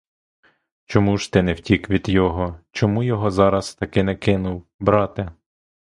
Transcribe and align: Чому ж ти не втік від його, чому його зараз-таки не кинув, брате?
Чому 0.85 1.17
ж 1.17 1.31
ти 1.31 1.41
не 1.43 1.53
втік 1.53 1.89
від 1.89 2.09
його, 2.09 2.59
чому 2.71 3.03
його 3.03 3.31
зараз-таки 3.31 4.03
не 4.03 4.15
кинув, 4.15 4.67
брате? 4.79 5.31